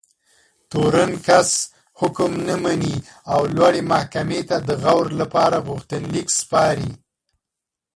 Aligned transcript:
تورن 0.69 1.11
کس 1.25 1.49
حکم 1.99 2.31
نه 2.47 2.55
مني 2.63 2.95
او 3.33 3.41
لوړې 3.55 3.81
محکمې 3.91 4.41
ته 4.49 4.57
د 4.67 4.69
غور 4.81 5.05
لپاره 5.21 5.57
غوښتنلیک 5.67 6.27
سپاري. 6.39 6.91